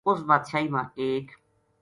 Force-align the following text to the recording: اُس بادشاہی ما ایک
اُس 0.07 0.19
بادشاہی 0.27 0.67
ما 0.73 0.81
ایک 0.99 1.27